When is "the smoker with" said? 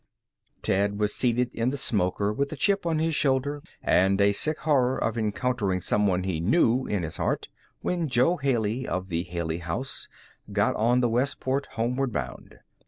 1.69-2.51